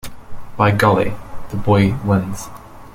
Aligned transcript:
By 0.57 0.71
golly, 0.71 1.13
the 1.51 1.57
boy 1.57 1.93
wins. 2.03 2.47